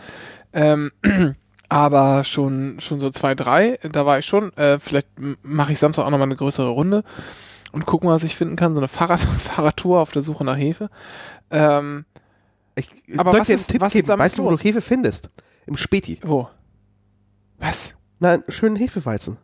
Ähm, 0.52 0.92
aber 1.68 2.22
schon, 2.24 2.78
schon 2.80 2.98
so 3.00 3.10
zwei, 3.10 3.34
drei, 3.34 3.78
da 3.90 4.06
war 4.06 4.20
ich 4.20 4.26
schon. 4.26 4.52
Äh, 4.56 4.78
vielleicht 4.78 5.08
mache 5.42 5.72
ich 5.72 5.78
Samstag 5.80 6.04
auch 6.04 6.10
nochmal 6.10 6.28
eine 6.28 6.36
größere 6.36 6.68
Runde 6.68 7.02
und 7.72 7.86
gucken, 7.86 8.08
was 8.08 8.22
ich 8.22 8.36
finden 8.36 8.54
kann. 8.54 8.74
So 8.76 8.80
eine 8.80 8.86
Fahrrad 8.88 9.18
Fahrradtour 9.38 10.00
auf 10.00 10.12
der 10.12 10.22
Suche 10.22 10.44
nach 10.44 10.56
Hefe. 10.56 10.90
Ähm, 11.50 12.04
Ich, 12.76 12.88
ich 13.08 13.18
Aber 13.18 13.32
was 13.32 13.48
dir 13.48 13.54
ist- 13.54 13.68
einen 13.70 13.72
Tipp 13.72 13.80
was 13.80 13.88
ist 13.88 14.02
geben. 14.02 14.06
damit 14.08 14.24
Weißt 14.26 14.38
du, 14.38 14.44
wo 14.44 14.50
du 14.50 14.56
Hefe 14.58 14.80
findest? 14.80 15.28
Im 15.66 15.76
Späti. 15.76 16.20
wo? 16.22 16.48
Was? 17.58 17.94
Nein, 18.20 18.42
schönen 18.48 18.76
Hefeweizen. 18.76 19.38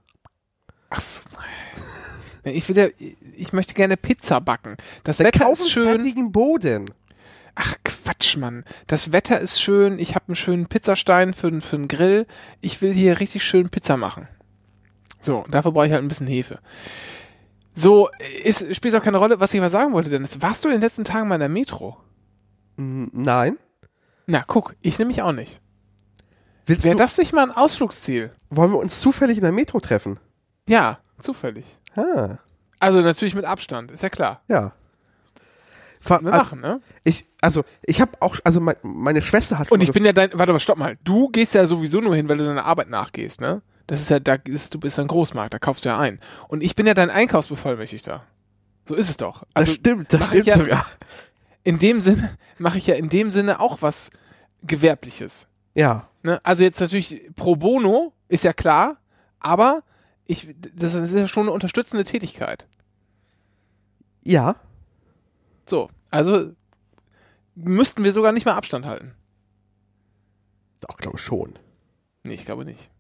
Ach, 0.90 1.00
so. 1.00 1.28
ich 2.44 2.68
will 2.68 2.76
ja, 2.76 2.88
ich 3.36 3.52
möchte 3.52 3.74
gerne 3.74 3.96
Pizza 3.96 4.40
backen. 4.40 4.76
Das 5.04 5.18
Wetter 5.18 5.50
ist 5.50 5.70
schön. 5.70 6.32
Boden. 6.32 6.86
Ach 7.54 7.76
Quatsch, 7.84 8.36
Mann. 8.36 8.64
Das 8.86 9.12
Wetter 9.12 9.40
ist 9.40 9.60
schön. 9.60 9.98
Ich 9.98 10.14
habe 10.14 10.26
einen 10.28 10.36
schönen 10.36 10.66
Pizzastein 10.66 11.34
für, 11.34 11.60
für 11.60 11.76
den 11.76 11.88
Grill. 11.88 12.26
Ich 12.60 12.82
will 12.82 12.92
hier 12.92 13.20
richtig 13.20 13.44
schön 13.44 13.68
Pizza 13.70 13.96
machen. 13.96 14.28
So, 15.20 15.44
dafür 15.50 15.72
brauche 15.72 15.86
ich 15.86 15.92
halt 15.92 16.02
ein 16.02 16.08
bisschen 16.08 16.26
Hefe. 16.26 16.58
So, 17.74 18.08
ist, 18.42 18.74
spielt 18.74 18.94
auch 18.94 19.02
keine 19.02 19.18
Rolle. 19.18 19.40
Was 19.40 19.54
ich 19.54 19.60
mal 19.60 19.70
sagen 19.70 19.92
wollte, 19.92 20.10
Dennis, 20.10 20.42
warst 20.42 20.64
du 20.64 20.68
in 20.68 20.74
den 20.74 20.82
letzten 20.82 21.04
Tagen 21.04 21.28
mal 21.28 21.36
in 21.36 21.40
der 21.40 21.48
Metro? 21.48 21.96
Nein. 22.76 23.56
Na, 24.26 24.44
guck, 24.46 24.74
ich 24.80 24.98
nämlich 24.98 25.22
auch 25.22 25.32
nicht. 25.32 25.60
Willst 26.66 26.85
Wäre 26.85 26.94
du, 26.97 27.02
das 27.02 27.18
nicht 27.18 27.33
mal 27.33 27.42
ein 27.44 27.50
Ausflugsziel? 27.50 28.30
wollen 28.50 28.71
wir 28.73 28.78
uns 28.78 29.00
zufällig 29.00 29.37
in 29.38 29.42
der 29.42 29.52
Metro 29.52 29.80
treffen? 29.80 30.18
Ja. 30.68 30.99
Zufällig. 31.21 31.78
Ah, 31.97 32.38
Also 32.80 33.00
natürlich 33.00 33.35
mit 33.35 33.44
Abstand, 33.44 33.90
ist 33.90 34.02
ja 34.02 34.09
klar. 34.09 34.42
ja. 34.49 34.73
Ver 36.00 36.21
Wir 36.23 36.33
also, 36.35 36.44
machen, 36.44 36.61
ne? 36.61 36.83
ich, 37.02 37.26
also 37.40 37.64
ich 37.83 38.00
habe 38.02 38.12
auch, 38.21 38.37
also 38.44 38.61
mein, 38.61 38.76
meine 38.83 39.23
Schwester 39.23 39.59
hat 39.59 39.71
Und 39.73 39.80
ich 39.83 39.90
bin 39.90 40.04
ja 40.04 40.12
dein, 40.12 40.30
warte 40.35 40.52
mal, 40.52 40.59
stopp 40.59 40.76
mal. 40.76 40.99
Du 41.02 41.30
gehst 41.30 41.54
ja 41.54 41.66
sowieso 41.66 42.00
nur 42.02 42.14
hin, 42.14 42.28
weil 42.28 42.37
du 42.37 42.44
deiner 42.44 42.66
Arbeit 42.66 42.90
nachgehst, 42.90 43.40
ne? 43.40 43.62
Das 43.87 44.02
ist 44.02 44.11
ja, 44.11 44.18
da 44.21 44.35
ist, 44.44 44.75
du 44.75 44.78
bist 44.80 44.99
ein 44.99 45.06
Großmarkt, 45.09 45.54
da 45.54 45.59
kaufst 45.59 45.85
du 45.87 45.88
ja 45.88 45.99
ein. 45.99 46.21
Und 46.49 46.62
ich 46.62 46.76
bin 46.76 46.87
ja 46.87 46.92
dein 46.92 47.09
Einkaufsbevollmächtigter. 47.09 48.23
So 48.87 48.94
ist 48.94 49.09
es 49.09 49.16
doch. 49.16 49.40
das 49.40 49.49
Also 49.54 49.73
stimmt, 49.73 50.12
das 50.12 50.21
mach 50.21 50.33
ich 50.33 50.42
stimmt 50.42 50.47
ja- 50.47 50.56
sogar. 50.56 50.87
in 51.62 51.78
dem 51.78 52.02
Sinne 52.02 52.37
mache 52.59 52.76
ich 52.76 52.87
ja 52.87 52.97
in 52.97 53.09
dem 53.09 53.30
Sinne 53.30 53.59
auch 53.61 53.80
was 53.80 54.11
Gewerbliches. 54.62 55.49
Ja, 55.75 56.06
Ne? 56.24 56.40
Also 56.42 56.64
jetzt 56.64 56.80
natürlich 56.80 57.30
pro 57.36 57.54
bono, 57.54 58.14
ist 58.28 58.44
ja 58.44 58.54
klar, 58.54 58.96
aber 59.38 59.82
ich, 60.26 60.48
das 60.74 60.94
ist 60.94 61.14
ja 61.14 61.28
schon 61.28 61.44
eine 61.44 61.52
unterstützende 61.52 62.02
Tätigkeit. 62.04 62.66
ja. 64.24 64.56
So, 65.66 65.88
also 66.10 66.52
müssten 67.54 68.04
wir 68.04 68.12
sogar 68.12 68.32
nicht 68.32 68.44
mal 68.44 68.52
Abstand 68.52 68.84
halten. 68.84 69.14
Doch, 70.80 70.98
glaube 70.98 71.16
schon. 71.16 71.58
Nee, 72.26 72.34
ich 72.34 72.44
glaube 72.44 72.66
nicht. 72.66 72.90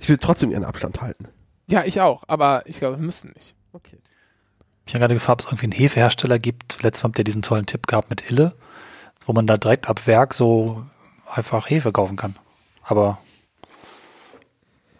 Ich 0.00 0.08
will 0.08 0.16
trotzdem 0.16 0.50
ihren 0.50 0.64
Abstand 0.64 1.02
halten. 1.02 1.28
Ja, 1.68 1.84
ich 1.84 2.00
auch, 2.00 2.24
aber 2.28 2.62
ich 2.66 2.78
glaube, 2.78 2.98
wir 2.98 3.04
müssen 3.04 3.32
nicht. 3.32 3.54
Okay. 3.74 3.98
Ich 4.86 4.94
habe 4.94 5.00
gerade 5.00 5.14
gefragt, 5.14 5.42
ob 5.42 5.46
es 5.46 5.46
irgendwie 5.52 5.66
einen 5.66 5.72
Hefehersteller 5.72 6.38
gibt. 6.38 6.82
Letztes 6.82 7.02
Mal 7.02 7.10
habt 7.10 7.18
ihr 7.18 7.24
diesen 7.24 7.42
tollen 7.42 7.66
Tipp 7.66 7.86
gehabt 7.86 8.08
mit 8.08 8.30
Ille, 8.30 8.56
wo 9.26 9.34
man 9.34 9.46
da 9.46 9.58
direkt 9.58 9.86
ab 9.86 10.06
Werk 10.06 10.32
so 10.32 10.86
einfach 11.36 11.68
Hefe 11.70 11.92
kaufen 11.92 12.16
kann. 12.16 12.36
Aber 12.82 13.18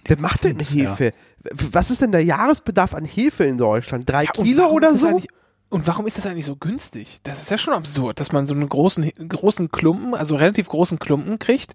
Wer 0.05 0.19
macht 0.19 0.45
denn. 0.45 0.59
Hefe? 0.59 1.13
Was 1.53 1.91
ist 1.91 2.03
denn 2.03 2.13
der 2.13 2.25
Jahresbedarf 2.25 2.95
an 2.95 3.05
Hefe 3.05 3.45
in 3.45 3.59
Deutschland? 3.59 4.09
Drei 4.09 4.25
Ja, 4.25 4.31
Kilo 4.33 4.69
oder 4.71 4.97
so? 4.97 5.21
Und 5.69 5.87
warum 5.87 6.07
ist 6.07 6.19
das 6.19 6.27
eigentlich 6.27 6.47
so 6.47 6.57
günstig? 6.57 7.19
Das 7.23 7.41
ist 7.41 7.51
ja 7.51 7.57
schon 7.57 7.75
absurd, 7.75 8.19
dass 8.19 8.33
man 8.33 8.45
so 8.47 8.55
einen 8.55 8.69
großen, 8.69 9.09
großen 9.29 9.71
Klumpen, 9.71 10.15
also 10.15 10.35
relativ 10.35 10.69
großen 10.69 10.99
Klumpen 10.99 11.39
kriegt, 11.39 11.75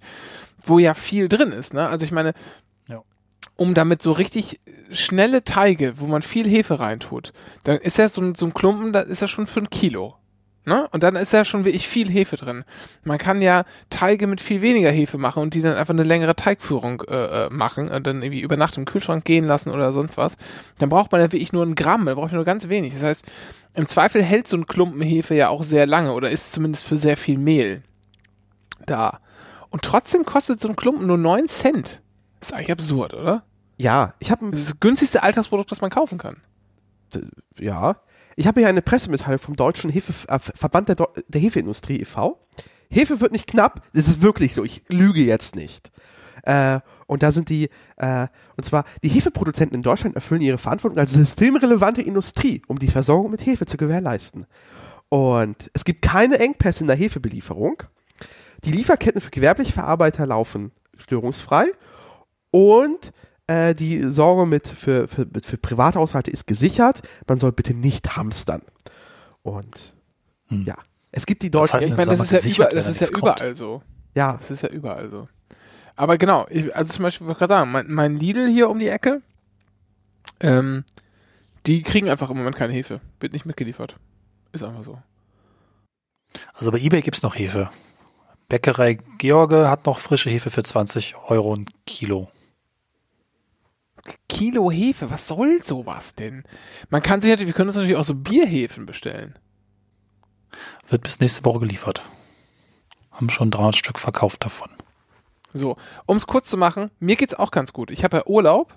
wo 0.64 0.80
ja 0.80 0.94
viel 0.94 1.30
drin 1.30 1.52
ist. 1.52 1.74
Ne? 1.74 1.88
Also 1.88 2.04
ich 2.04 2.12
meine, 2.12 2.34
Ja. 2.90 3.02
um 3.56 3.74
damit 3.74 4.02
so 4.02 4.12
richtig 4.12 4.60
schnelle 4.92 5.46
Teige, 5.46 6.00
wo 6.00 6.08
man 6.08 6.22
viel 6.22 6.46
Hefe 6.48 6.80
reintut, 6.82 7.32
dann 7.64 7.78
ist 7.78 7.98
ja 7.98 8.10
so 8.10 8.20
ein, 8.22 8.36
so 8.36 8.46
ein 8.46 8.54
Klumpen, 8.54 8.92
da 8.92 9.00
ist 9.00 9.22
ja 9.22 9.30
schon 9.30 9.48
für 9.48 9.62
ein 9.62 9.70
Kilo. 9.70 10.16
Ne? 10.65 10.88
Und 10.91 11.03
dann 11.03 11.15
ist 11.15 11.31
ja 11.31 11.45
schon 11.45 11.63
wirklich 11.63 11.88
viel 11.88 12.10
Hefe 12.10 12.38
drin. 12.38 12.63
Man 13.03 13.19
kann 13.19 13.41
ja 13.41 13.63
Teige 13.91 14.25
mit 14.25 14.41
viel 14.41 14.62
weniger 14.62 14.89
Hefe 14.89 15.19
machen 15.19 15.43
und 15.43 15.53
die 15.53 15.62
dann 15.62 15.77
einfach 15.77 15.93
eine 15.93 16.03
längere 16.03 16.36
Teigführung 16.36 17.01
äh, 17.07 17.45
äh, 17.45 17.50
machen 17.51 17.89
und 17.89 18.07
dann 18.07 18.24
irgendwie 18.24 18.41
über 18.41 18.57
Nacht 18.57 18.75
im 18.77 18.86
Kühlschrank 18.86 19.25
gehen 19.25 19.45
lassen 19.45 19.72
oder 19.72 19.93
sonst 19.93 20.17
was. 20.17 20.38
Dann 20.79 20.89
braucht 20.89 21.12
man 21.12 21.22
ja 21.22 21.31
wirklich 21.31 21.53
nur 21.53 21.63
ein 21.63 21.75
Gramm, 21.75 22.05
dann 22.05 22.15
braucht 22.15 22.31
man 22.31 22.38
nur 22.38 22.45
ganz 22.45 22.67
wenig. 22.67 22.93
Das 22.93 23.03
heißt, 23.03 23.25
im 23.75 23.88
Zweifel 23.88 24.24
hält 24.24 24.48
so 24.48 24.57
ein 24.57 24.65
Klumpen 24.65 25.01
Hefe 25.01 25.36
ja 25.36 25.50
auch 25.50 25.63
sehr 25.63 25.86
lange 25.86 26.13
oder 26.13 26.31
ist 26.31 26.51
zumindest 26.51 26.86
für 26.86 26.98
sehr 26.98 27.17
viel 27.17 27.38
Mehl 27.38 27.84
da. 28.86 29.19
Und 29.69 29.84
trotzdem 29.84 30.25
kostet 30.25 30.60
so 30.60 30.67
ein 30.67 30.75
Klumpen 30.75 31.05
nur 31.05 31.17
9 31.17 31.48
Cent. 31.48 32.01
Das 32.39 32.50
ist 32.50 32.53
eigentlich 32.55 32.72
absurd, 32.72 33.13
oder? 33.13 33.43
Ja, 33.77 34.13
ich 34.19 34.31
habe 34.31 34.50
Das 34.51 34.62
ist 34.62 34.69
das 34.69 34.79
günstigste 34.79 35.22
Alltagsprodukt, 35.22 35.72
das 35.72 35.81
man 35.81 35.89
kaufen 35.89 36.17
kann. 36.17 36.38
ja, 37.60 37.98
ich 38.36 38.48
habe 38.48 38.60
hier 38.60 38.70
eine 38.70 38.82
Pressemitteilung 38.82 39.39
vom 39.39 39.56
Deutschen 39.56 39.89
Hefe, 39.89 40.13
äh, 40.27 40.39
Verband 40.39 40.89
der, 40.89 40.96
der 41.27 41.42
Hefeindustrie 41.42 42.01
e.V. 42.01 42.39
Hefe 42.89 43.20
wird 43.20 43.32
nicht 43.32 43.48
knapp, 43.48 43.84
das 43.94 44.08
ist 44.08 44.22
wirklich 44.22 44.54
so, 44.54 44.63
ich 44.63 44.84
lüge 44.88 45.22
jetzt 45.22 45.56
nicht. 45.56 45.92
Äh, 46.44 46.80
und 47.08 47.24
da 47.24 47.32
sind 47.32 47.50
die, 47.50 47.70
äh, 47.98 48.27
und 48.56 48.63
zwar, 48.63 48.86
die 49.04 49.10
Hefeproduzenten 49.10 49.75
in 49.75 49.84
Deutschland 49.84 50.15
erfüllen 50.15 50.42
ihre 50.42 50.58
Verantwortung 50.58 51.00
als 51.00 51.13
systemrelevante 51.13 52.01
Industrie, 52.01 52.62
um 52.68 52.80
die 52.80 52.88
Versorgung 52.88 53.32
mit 53.32 53.46
Hefe 53.46 53.65
zu 53.65 53.77
gewährleisten. 53.77 54.46
Und 55.10 55.70
es 55.74 55.86
gibt 55.86 56.01
keine 56.01 56.39
Engpässe 56.39 56.84
in 56.84 56.88
der 56.88 56.96
Hefebelieferung. 56.96 57.84
Die 58.63 58.72
Lieferketten 58.72 59.22
für 59.22 59.32
gewerbliche 59.32 59.74
Verarbeiter 59.74 60.25
laufen 60.25 60.72
störungsfrei 60.98 61.65
und 62.51 63.12
äh, 63.48 63.75
die 63.75 64.04
Sorge 64.10 64.46
mit 64.46 64.68
für, 64.68 65.08
für, 65.08 65.28
für 65.44 65.58
Privathaushalte 65.58 66.32
ist 66.32 66.48
gesichert. 66.48 67.02
Man 67.28 67.38
soll 67.38 67.52
bitte 67.52 67.74
nicht 67.74 68.16
hamstern. 68.18 68.62
Und 69.44 69.94
Hm. 70.48 70.64
ja, 70.66 70.75
es 71.12 71.25
gibt 71.25 71.42
die 71.44 71.50
Das 71.52 71.72
deutschen. 71.72 71.74
heißt, 71.75 71.84
Ja, 71.84 71.90
ich 71.90 71.98
meine, 71.98 72.18
das 72.18 72.32
ist 72.32 72.58
ja, 72.58 72.66
über, 72.66 72.75
das 72.75 72.88
ist 72.88 73.02
ja 73.02 73.08
überall 73.10 73.56
so. 73.56 73.82
ja, 74.14 74.34
Das 74.34 74.52
ist 74.52 74.62
ja 74.64 74.70
überall 74.70 75.10
so. 75.10 75.28
Aber 75.96 76.18
genau, 76.18 76.46
ich, 76.50 76.75
also 76.75 76.94
zum 76.94 77.04
Beispiel, 77.04 77.25
wollte 77.28 77.38
ich 77.38 77.40
gerade 77.48 77.54
sagen, 77.60 77.72
mein, 77.72 77.90
mein 77.90 78.16
Lidl 78.18 78.48
hier 78.48 78.70
um 78.70 78.78
die 78.80 78.90
Ecke, 78.90 79.22
ähm, 80.42 80.84
die 81.66 81.82
kriegen 81.84 82.10
einfach 82.10 82.30
im 82.30 82.38
Moment 82.38 82.56
keine 82.56 82.74
Hefe. 82.74 83.02
Wird 83.20 83.34
nicht 83.34 83.46
mitgeliefert. 83.46 83.96
Ist 84.52 84.64
einfach 84.64 84.84
so. 84.84 85.00
also 86.54 86.72
bei 86.72 86.80
eBay 86.80 87.02
gibt's 87.02 87.24
noch 87.24 87.36
Hefe. 87.36 87.70
Bäckerei 88.50 89.00
George 89.18 89.70
hat 89.70 89.86
noch 89.86 90.00
frische 90.00 90.30
Hefe 90.30 90.50
für 90.52 90.64
20 90.64 91.16
Euro 91.30 91.56
ein 91.56 91.66
Kilo. 91.88 92.30
Kilo 94.30 94.70
Hefe, 94.72 95.10
was 95.10 95.28
soll 95.28 95.64
sowas 95.64 96.16
denn? 96.16 96.44
Man 96.90 97.02
kann 97.02 97.22
sich 97.22 97.32
natürlich, 97.32 97.48
wir 97.48 97.54
können 97.56 97.70
uns 97.70 97.76
natürlich 97.76 97.98
auch 97.98 98.04
so 98.04 98.16
Bierhefen 98.16 98.86
bestellen. 98.86 99.38
Wird 100.88 101.04
bis 101.04 101.20
nächste 101.20 101.46
Woche 101.46 101.60
geliefert. 101.60 102.04
Haben 103.12 103.30
schon 103.30 103.52
300 103.52 103.76
Stück 103.76 104.00
verkauft 104.00 104.44
davon. 104.44 104.70
So, 105.54 105.78
um 106.06 106.18
es 106.18 106.28
kurz 106.28 106.50
zu 106.50 106.58
machen, 106.58 106.92
mir 107.00 107.16
geht's 107.16 107.34
auch 107.34 107.50
ganz 107.50 107.72
gut. 107.72 107.90
Ich 107.92 108.04
habe 108.04 108.18
ja 108.18 108.24
Urlaub. 108.26 108.74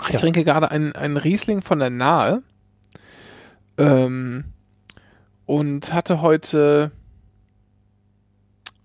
Ach 0.00 0.08
Ich 0.08 0.14
ja. 0.14 0.20
trinke 0.20 0.44
gerade 0.44 0.70
einen, 0.70 0.92
einen 0.92 1.16
Riesling 1.16 1.60
von 1.60 1.78
der 1.78 1.90
Nahe. 1.90 2.42
Ähm, 3.78 4.44
und 5.44 5.92
hatte 5.92 6.22
heute 6.22 6.92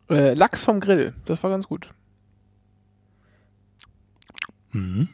äh, 0.09 0.33
Lachs 0.33 0.63
vom 0.63 0.79
Grill. 0.79 1.13
Das 1.25 1.41
war 1.43 1.49
ganz 1.49 1.67
gut. 1.67 1.93
Mhm. 4.71 5.09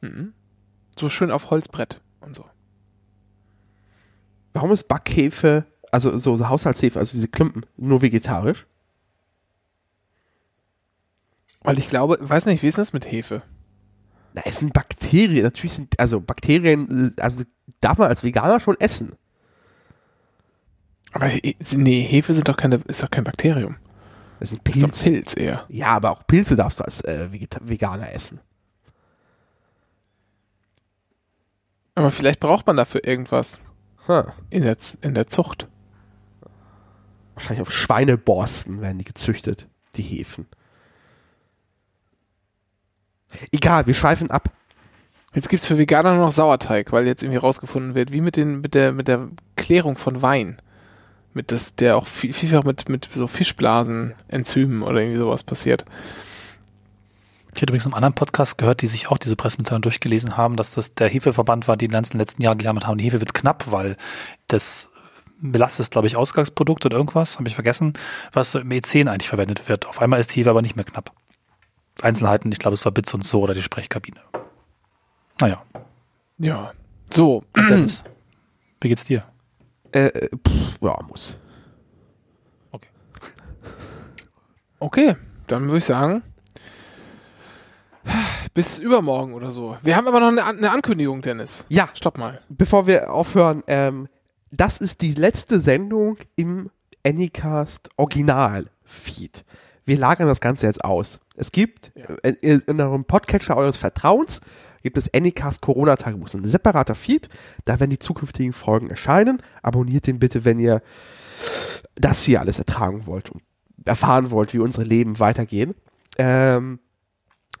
Mhm. 0.00 0.32
So 0.98 1.08
schön 1.08 1.30
auf 1.30 1.50
Holzbrett 1.50 2.00
und 2.20 2.34
so. 2.34 2.44
warum 4.54 4.72
ist 4.72 4.88
Backhefe, 4.88 5.66
also 5.92 6.16
so, 6.18 6.36
so 6.36 6.48
Haushaltshefe, 6.48 6.98
also 6.98 7.12
diese 7.12 7.28
Klumpen, 7.28 7.66
nur 7.76 8.00
vegetarisch? 8.02 8.66
Weil 11.62 11.78
ich 11.78 11.88
glaube, 11.88 12.16
weiß 12.20 12.46
nicht, 12.46 12.62
wie 12.62 12.68
ist 12.68 12.78
das 12.78 12.92
mit 12.92 13.10
Hefe? 13.10 13.42
Na, 14.34 14.42
es 14.44 14.60
sind 14.60 14.72
Bakterien. 14.72 15.42
Natürlich 15.42 15.74
sind, 15.74 15.98
also 15.98 16.20
Bakterien, 16.20 17.14
also 17.18 17.44
darf 17.80 17.98
man 17.98 18.08
als 18.08 18.22
Veganer 18.22 18.60
schon 18.60 18.78
essen. 18.80 19.16
Aber 21.12 21.30
nee, 21.74 22.02
Hefe 22.02 22.32
sind 22.34 22.48
doch 22.48 22.56
keine, 22.56 22.76
ist 22.86 23.02
doch 23.02 23.10
kein 23.10 23.24
Bakterium. 23.24 23.76
Das 24.38 24.50
sind 24.50 24.68
Ist 24.68 24.82
doch 24.82 24.88
Pilze. 24.88 25.10
Pilz 25.10 25.36
eher. 25.36 25.64
Ja, 25.68 25.88
aber 25.88 26.10
auch 26.10 26.26
Pilze 26.26 26.56
darfst 26.56 26.80
du 26.80 26.84
als 26.84 27.00
äh, 27.02 27.28
Veganer 27.32 28.12
essen. 28.12 28.40
Aber 31.96 32.10
vielleicht 32.10 32.40
braucht 32.40 32.66
man 32.66 32.76
dafür 32.76 33.04
irgendwas 33.04 33.64
Huh. 34.06 34.22
in 34.50 34.62
der, 34.62 34.76
in 35.00 35.14
der 35.14 35.26
Zucht. 35.26 35.66
Wahrscheinlich 37.34 37.62
auf 37.62 37.72
Schweineborsten 37.72 38.80
werden 38.80 38.98
die 38.98 39.04
gezüchtet, 39.04 39.66
die 39.96 40.02
Hefen. 40.02 40.46
Egal, 43.50 43.86
wir 43.86 43.94
schweifen 43.94 44.30
ab. 44.30 44.50
Jetzt 45.34 45.48
gibt's 45.48 45.66
für 45.66 45.76
Veganer 45.76 46.14
nur 46.14 46.26
noch 46.26 46.32
Sauerteig, 46.32 46.92
weil 46.92 47.06
jetzt 47.06 47.22
irgendwie 47.22 47.38
rausgefunden 47.40 47.94
wird, 47.94 48.12
wie 48.12 48.20
mit, 48.20 48.36
den, 48.36 48.60
mit, 48.60 48.74
der, 48.74 48.92
mit 48.92 49.08
der 49.08 49.28
Klärung 49.56 49.96
von 49.96 50.22
Wein. 50.22 50.56
Mit 51.34 51.50
das, 51.52 51.76
der 51.76 51.96
auch 51.96 52.06
viel, 52.06 52.32
vielfach 52.32 52.64
mit, 52.64 52.88
mit 52.88 53.08
so 53.14 53.26
Fischblasen, 53.26 54.14
Enzymen 54.28 54.82
oder 54.82 55.00
irgendwie 55.00 55.18
sowas 55.18 55.42
passiert. 55.42 55.84
Ich 57.56 57.62
hätte 57.62 57.70
übrigens 57.70 57.86
einem 57.86 57.94
anderen 57.94 58.12
Podcast 58.12 58.58
gehört, 58.58 58.82
die 58.82 58.86
sich 58.86 59.10
auch 59.10 59.16
diese 59.16 59.34
Pressemitteilung 59.34 59.80
durchgelesen 59.80 60.36
haben, 60.36 60.56
dass 60.56 60.72
das 60.72 60.94
der 60.94 61.08
Hefeverband 61.08 61.66
war, 61.66 61.78
die 61.78 61.86
in 61.86 61.90
den 61.90 61.94
ganzen 61.94 62.18
letzten 62.18 62.42
Jahren 62.42 62.58
gejammert 62.58 62.86
haben, 62.86 62.98
die 62.98 63.04
Hefe 63.04 63.20
wird 63.20 63.32
knapp, 63.32 63.72
weil 63.72 63.96
das 64.46 64.90
belastet, 65.40 65.90
glaube 65.90 66.06
ich, 66.06 66.16
Ausgangsprodukt 66.16 66.84
oder 66.84 66.98
irgendwas, 66.98 67.38
habe 67.38 67.48
ich 67.48 67.54
vergessen, 67.54 67.94
was 68.32 68.54
im 68.54 68.68
E10 68.68 69.08
eigentlich 69.08 69.30
verwendet 69.30 69.70
wird. 69.70 69.86
Auf 69.86 70.02
einmal 70.02 70.20
ist 70.20 70.34
die 70.34 70.40
Hefe 70.40 70.50
aber 70.50 70.60
nicht 70.60 70.76
mehr 70.76 70.84
knapp. 70.84 71.12
Einzelheiten, 72.02 72.52
ich 72.52 72.58
glaube, 72.58 72.74
es 72.74 72.84
war 72.84 72.92
Bits 72.92 73.14
und 73.14 73.24
so 73.24 73.40
oder 73.40 73.54
die 73.54 73.62
Sprechkabine. 73.62 74.20
Naja, 75.40 75.62
Ja. 76.36 76.72
So, 77.08 77.42
Dennis, 77.56 78.04
wie 78.82 78.88
geht's 78.90 79.04
dir? 79.04 79.24
Äh, 79.92 80.08
äh, 80.08 80.28
pff, 80.28 80.78
ja, 80.82 80.98
muss. 81.08 81.38
Okay. 82.70 82.88
okay, 84.78 85.16
dann 85.46 85.64
würde 85.64 85.78
ich 85.78 85.86
sagen, 85.86 86.22
bis 88.54 88.78
übermorgen 88.78 89.34
oder 89.34 89.50
so. 89.50 89.76
Wir 89.82 89.96
haben 89.96 90.06
aber 90.08 90.20
noch 90.20 90.28
eine, 90.28 90.44
An- 90.44 90.58
eine 90.58 90.70
Ankündigung, 90.70 91.22
Dennis. 91.22 91.66
Ja, 91.68 91.88
Stopp 91.94 92.18
mal. 92.18 92.40
bevor 92.48 92.86
wir 92.86 93.12
aufhören, 93.12 93.62
ähm, 93.66 94.06
das 94.50 94.78
ist 94.78 95.00
die 95.02 95.12
letzte 95.12 95.60
Sendung 95.60 96.16
im 96.36 96.70
Anycast 97.04 97.90
Original 97.96 98.66
Feed. 98.84 99.44
wir 99.84 99.98
lagern 99.98 100.26
das 100.28 100.40
Ganze 100.40 100.66
jetzt 100.66 100.84
aus. 100.84 101.20
Es 101.36 101.52
gibt 101.52 101.92
äh, 102.22 102.30
in, 102.40 102.60
in 102.66 102.80
eurem 102.80 103.04
Podcatcher 103.04 103.56
eures 103.56 103.76
Vertrauens 103.76 104.40
gibt 104.82 104.96
es 104.98 105.12
Anycast 105.12 105.60
Corona 105.62 105.96
Tagebuch, 105.96 106.32
ein 106.34 106.44
separater 106.44 106.94
Feed, 106.94 107.28
da 107.64 107.80
werden 107.80 107.90
die 107.90 107.98
zukünftigen 107.98 108.52
Folgen 108.52 108.88
erscheinen. 108.88 109.42
Abonniert 109.62 110.06
den 110.06 110.20
bitte, 110.20 110.44
wenn 110.44 110.60
ihr 110.60 110.80
das 111.96 112.22
hier 112.22 112.40
alles 112.40 112.58
ertragen 112.58 113.04
wollt 113.06 113.30
und 113.30 113.42
erfahren 113.84 114.30
wollt, 114.30 114.54
wie 114.54 114.60
unsere 114.60 114.84
Leben 114.84 115.18
weitergehen. 115.18 115.74
Ähm, 116.18 116.78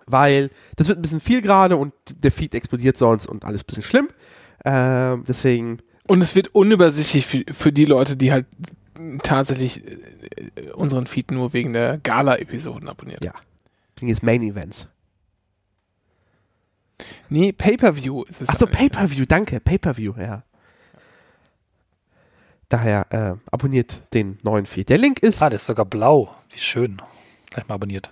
weil 0.06 0.50
das 0.76 0.88
wird 0.88 0.98
ein 0.98 1.02
bisschen 1.02 1.20
viel 1.20 1.42
gerade 1.42 1.76
und 1.76 1.92
der 2.08 2.32
Feed 2.32 2.54
explodiert 2.54 2.96
sonst 2.96 3.26
und 3.26 3.44
alles 3.44 3.62
ein 3.62 3.66
bisschen 3.66 3.82
schlimm. 3.82 4.08
Ähm, 4.64 5.24
deswegen 5.26 5.78
Und 6.06 6.22
es 6.22 6.34
wird 6.34 6.48
unübersichtlich 6.54 7.26
für, 7.26 7.44
für 7.52 7.72
die 7.72 7.84
Leute, 7.84 8.16
die 8.16 8.32
halt 8.32 8.46
tatsächlich 9.22 9.84
äh, 9.86 10.70
unseren 10.72 11.06
Feed 11.06 11.30
nur 11.30 11.52
wegen 11.52 11.72
der 11.72 11.98
Gala-Episoden 11.98 12.88
abonnieren. 12.88 13.20
Ja. 13.22 13.34
wegen 13.96 14.08
des 14.08 14.22
Main 14.22 14.42
Events. 14.42 14.88
Nee, 17.28 17.52
Pay-Per-View 17.52 18.22
ist 18.24 18.40
es. 18.40 18.48
Achso. 18.48 18.66
Pay-Per-View, 18.66 19.26
danke, 19.26 19.60
Pay-Per-View, 19.60 20.14
ja. 20.18 20.44
Daher 22.68 23.06
äh, 23.12 23.50
abonniert 23.52 24.02
den 24.14 24.38
neuen 24.42 24.66
Feed. 24.66 24.88
Der 24.88 24.98
Link 24.98 25.20
ist 25.20 25.42
Ah, 25.42 25.48
der 25.48 25.56
ist 25.56 25.66
sogar 25.66 25.84
blau. 25.84 26.34
Wie 26.50 26.58
schön. 26.58 27.00
Gleich 27.50 27.68
mal 27.68 27.74
abonniert. 27.76 28.10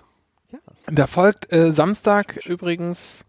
Da 0.86 1.06
folgt 1.06 1.52
äh, 1.52 1.72
Samstag 1.72 2.44
übrigens 2.46 3.24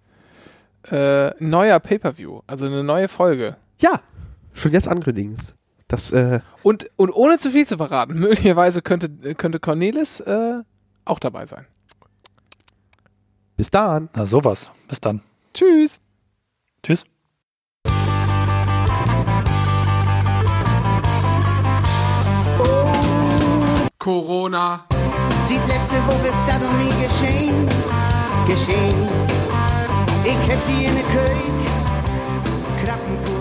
äh, 0.92 1.32
neuer 1.44 1.80
Pay-Per-View, 1.80 2.42
also 2.48 2.66
eine 2.66 2.84
neue 2.84 3.08
Folge. 3.08 3.58
ja 3.80 4.00
schon 4.56 4.72
jetzt 4.72 4.88
ankündigen. 4.88 5.38
Das 5.88 6.12
äh, 6.12 6.40
Und, 6.64 6.88
und 6.96 7.12
ohne 7.12 7.38
zu 7.38 7.52
viel 7.52 7.68
zu 7.68 7.78
verraten, 7.78 8.14
möglicherweise 8.20 8.82
könnte, 8.82 9.36
könnte 9.36 9.60
Cornelis 9.60 10.20
äh, 10.22 10.62
auch 11.06 11.20
dabei 11.20 11.46
sein. 11.46 11.66
bis 13.56 13.70
dann. 13.70 14.10
Na, 14.16 14.26
sowas. 14.26 14.72
Bis 14.88 15.00
dann. 15.00 15.22
Tschüss. 15.54 16.00
Tschüss. 16.84 17.06
Corona. 24.00 24.88
Sieht 25.46 25.68
letzte 25.68 25.98
Woche 26.08 26.26
ist 26.26 26.44
das 26.48 26.60
noch 26.60 26.74
nie 26.74 26.90
geschehen. 27.06 27.68
Geschehen. 28.48 29.08
Ich 30.24 30.52
hab 30.52 30.68
die 30.68 30.86
in 30.86 30.96
der 30.96 31.04
König. 31.04 31.54
Krappenpuren 32.84 33.26
sehen. 33.26 33.35